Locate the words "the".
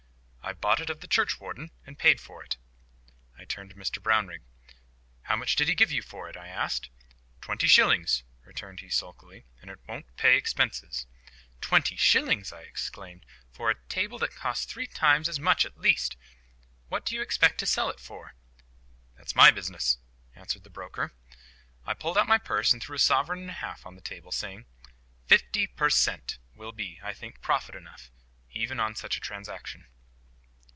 0.99-1.07, 20.65-20.69, 23.95-24.01